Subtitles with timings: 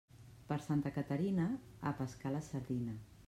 [0.51, 1.45] Per Santa Caterina,
[1.91, 2.97] a pescar la sardina.